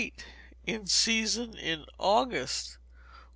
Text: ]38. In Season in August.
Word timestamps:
]38. 0.01 0.23
In 0.65 0.87
Season 0.87 1.55
in 1.55 1.85
August. 1.99 2.79